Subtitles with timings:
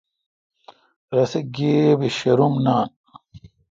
[1.15, 2.87] رسے گیبہ شروم نان۔